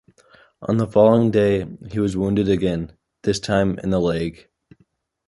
On 0.63 0.77
the 0.77 0.87
following 0.87 1.29
day, 1.29 1.63
he 1.91 1.99
was 1.99 2.17
wounded 2.17 2.49
again, 2.49 2.93
this 3.21 3.39
time 3.39 3.77
in 3.83 3.91
the 3.91 3.99
leg. 4.01 4.49